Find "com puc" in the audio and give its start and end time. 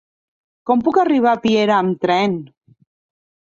0.69-0.97